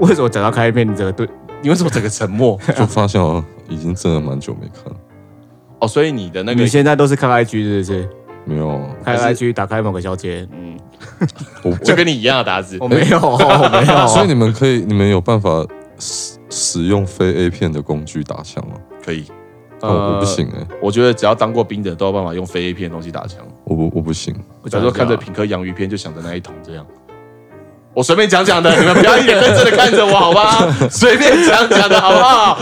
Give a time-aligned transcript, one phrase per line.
[0.00, 1.28] 为什么讲到开片，你整个对，
[1.62, 2.58] 你为什么整个沉默？
[2.76, 4.98] 就发现哦，已经真的蛮久没看了，
[5.80, 8.08] 哦，所以你的那个你现在都是看 IG 是不是？
[8.46, 10.76] 没有啊，开还 IG 打开某个小姐，嗯，
[11.62, 15.64] 我就跟你一样的打字我，没有，我没有， 所以你们可以，你们有办法
[15.98, 18.74] 使使用非 A 片的工具打枪吗？
[19.04, 19.26] 可以。
[19.82, 23.38] 哦，我不行哎、我觉得只要当过兵的都有办法用非 A 片的东西打枪。
[23.64, 26.86] 我不我不行，我假如说看着品客洋芋片就想着那一桶这样。
[27.92, 30.68] 我随便讲讲的，你们不要一脸认真的看着我，好吧？
[30.90, 32.58] 随便讲讲的好不好？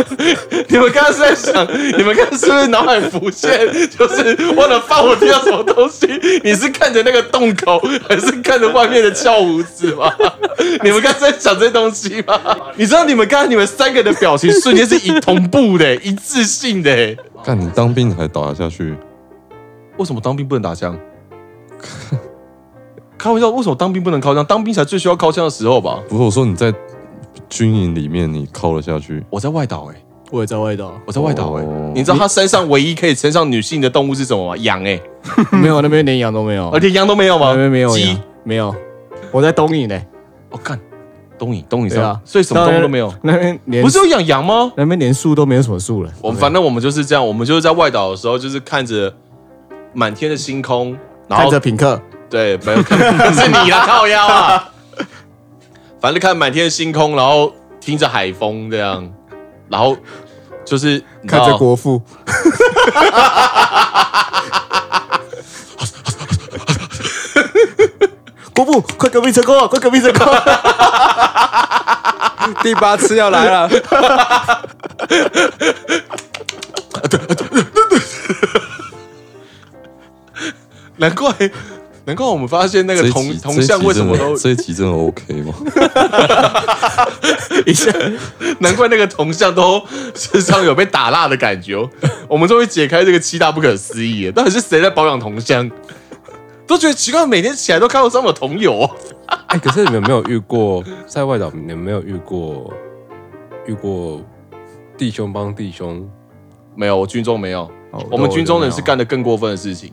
[0.68, 1.66] 你们刚刚是在想，
[1.98, 3.50] 你们刚刚是不是脑海浮现，
[3.90, 6.06] 就是忘了放我听到什么东西？
[6.42, 10.10] 你是看着那个洞口，还是看着外面的翘胡子吗？
[10.82, 12.40] 你们刚刚在想这些东西吗？
[12.76, 18.94] 你知道你们刚刚你们三个的表情瞬间是一同步的、一致性的、干你当兵还打得下去？
[19.98, 20.98] 为什么当兵不能打枪？
[23.22, 24.44] 开玩笑，为什么当兵不能靠枪？
[24.44, 26.02] 当兵才最需要靠枪的时候吧？
[26.08, 26.74] 不是我说你在
[27.48, 31.92] 军营里面你靠了下去，我在外岛哎、我也在外岛，我在外岛哎、哦。
[31.94, 34.56] 你知道他山上唯一可以称上女性的动物是什么吗？
[34.56, 35.00] 羊哎、
[35.62, 37.50] 没有那边连羊都没有，而且羊都没有吗？
[37.50, 38.08] 那边没有鸡？
[38.08, 38.74] 羊，没有，
[39.30, 40.02] 我在东营呢，
[40.50, 40.76] 我，干，
[41.38, 43.14] 东影东影上，所以什么动物都没有。
[43.22, 44.72] 那边连不是有养羊吗？
[44.76, 49.14] 那边连树都没有什么树了，我们反正我们就是这样，我们就是在外岛的时候，就是看着
[49.92, 50.90] 满天的星空，
[51.28, 52.02] 然看后着品客，
[52.32, 52.98] 对，没有看，
[53.36, 54.70] 是你啦，靠腰啊！
[56.00, 59.06] 反正看满天的星空，然后听着海风这样，
[59.68, 59.94] 然后
[60.64, 62.02] 就是看着国父，
[68.54, 70.42] 国父，快革命成功了，快革命成功了！
[72.64, 73.68] 第八次要来了，
[80.96, 81.30] 难怪
[82.04, 85.54] 难怪我们发现那个铜铜像为什么都这一集真的 OK 吗？
[87.64, 87.92] 一下，
[88.58, 89.80] 难怪那个铜像都
[90.14, 91.88] 身上有被打蜡的感觉哦。
[92.26, 95.70] 我们终于解开这个七大不可思议了，到底是谁在保养铜像？
[96.66, 98.90] 都觉得奇怪，每天起来都看到上面有铜油哦。
[99.46, 101.50] 哎，可是你们有没有遇过在外岛？
[101.50, 102.72] 你们没有遇过
[103.66, 104.20] 遇过
[104.96, 106.08] 弟兄帮弟兄？
[106.74, 107.70] 没有，我军中没有。
[107.92, 109.92] 哦我们军中人是干的更过分的事情，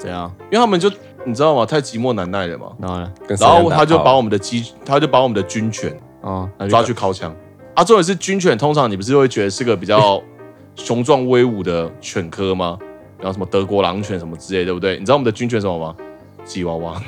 [0.00, 0.32] 怎样？
[0.44, 0.90] 因为他们就
[1.24, 1.66] 你知道吗？
[1.66, 2.72] 太寂寞难耐了嘛。
[2.80, 3.12] 然后呢？
[3.28, 7.34] 跟然后他就把我们们的鸡，他就把我们的军犬哦，那就抓去烤枪。
[7.74, 10.20] 啊，重点是军犬，通常你不是会觉得是个比较
[10.74, 12.78] 雄壮威武的犬科吗？
[13.18, 14.98] 然后什么德国狼犬什么之类，对不对？
[14.98, 15.94] 你知道我们的军犬什么吗？
[16.42, 17.00] 吉娃娃，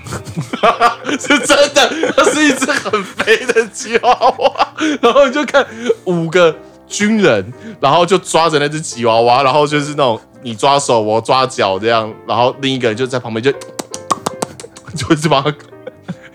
[1.18, 4.74] 是真的，它是一只很肥的吉娃娃。
[5.00, 5.66] 然后你就看
[6.04, 6.54] 五个
[6.92, 13.50] 军人，然后就抓着那只吉娃娃，然后就是那种你抓手我抓脚这样，然后另一个人就在旁边就
[14.94, 15.54] 就一直把它，你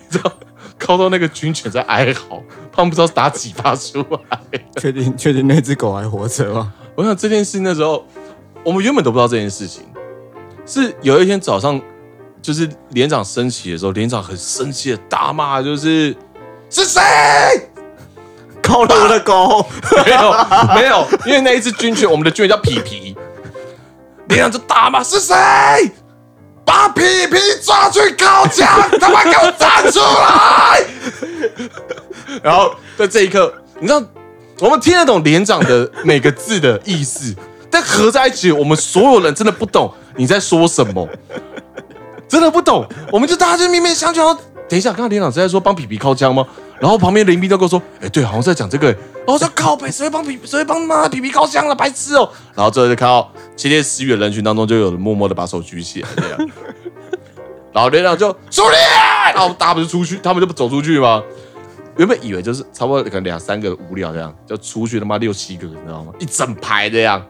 [0.09, 0.31] 知道，
[0.79, 2.41] 靠到那个军犬在哀嚎，
[2.71, 4.39] 他们不知道打几发出来。
[4.81, 6.73] 确定确定那只狗还活着吗？
[6.95, 8.03] 我想这件事那时候，
[8.63, 9.83] 我们原本都不知道这件事情，
[10.65, 11.79] 是有一天早上，
[12.41, 16.15] 就是连长升旗的时候，连长很生气的大骂，就是
[16.69, 16.99] 是谁？
[18.67, 19.65] 靠了我的狗，
[20.05, 20.35] 没有
[20.75, 23.15] 没有，因为那一只军犬，我们的军犬叫皮皮，
[24.27, 25.33] 连长就大骂是谁？
[26.65, 28.67] 把皮皮抓去烤枪，
[28.99, 30.83] 他妈给我站出来！
[32.43, 34.03] 然后在这一刻，你知道，
[34.59, 37.33] 我们听得懂连长的每个字的意思，
[37.71, 41.07] 但合在一起，我们所有人真的不懂你在说什么，
[42.27, 42.85] 真的不懂。
[43.13, 44.17] 我们就大家就面面相觑。
[44.17, 46.45] 然后等一下，刚刚连长是在说帮皮皮靠枪吗？
[46.79, 48.87] 然后旁边林兵都跟我说：“哎、对，好像在讲这个。”
[49.25, 51.75] 然后我说：“靠北，谁会帮皮，谁会帮妈皮皮靠枪了？
[51.75, 56.49] 白痴哦！”然后最后就看到切切私语的人群当中，就有人默默的把手举起来，这样。
[57.73, 58.77] 然后连长就出列，
[59.33, 61.21] 然后大家不是出去，他们就不走出去吗？
[61.97, 66.13] 原本以为就是差不多可能两三个无聊这样，就出去他妈六七个，你知道吗？
[66.19, 67.23] 一整排这样。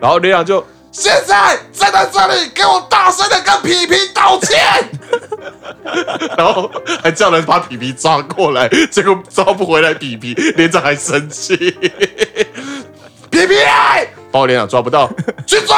[0.00, 4.88] 然后连长就现在站在这里，给我大声的跟皮皮道歉。
[6.36, 6.70] 然后
[7.02, 11.56] 还叫人把皮皮抓过来，结果抓不回来皮皮，连长还生气。
[13.30, 13.54] 皮皮，
[14.30, 15.10] 把我连长抓不到，
[15.46, 15.76] 去抓。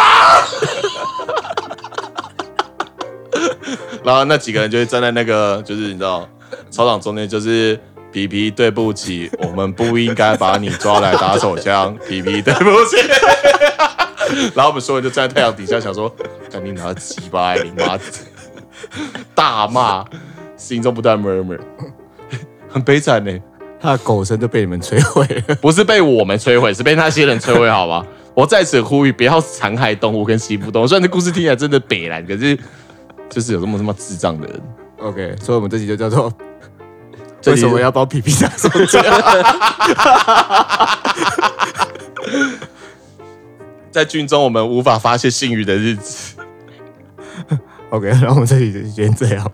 [4.03, 6.29] 然后那几个人就会站在那个，就是你知道，
[6.71, 7.79] 操场中间，就是
[8.13, 12.97] 皮皮，对不起，我们不应该把你抓来打手枪，皮皮，对不起。
[14.55, 16.09] 然后我们所有人就站在太阳底下，想说，
[16.51, 17.99] 赶紧拿鸡巴，你妈！
[19.35, 20.05] 大骂，
[20.57, 21.59] 心中不断 murmur，
[22.69, 23.33] 很悲惨呢。
[23.83, 28.07] 他的狗生都被你们摧毁了， 不是被我们摧毁，是被那些人摧毁，好吧？
[28.37, 30.87] 我在此呼吁，不要残害动物跟欺负动物。
[30.87, 32.59] 虽然这故事听起来真的北蓝，可是
[33.31, 34.61] 就是有这么这么智障的人。
[34.99, 36.31] OK，所以我们这集就叫做
[37.47, 39.03] “为什么要帮皮皮打手枪”。
[43.91, 46.37] 在军中，我们无法发泄性欲的日子。
[47.91, 49.53] ok 然后我们这里就先这样。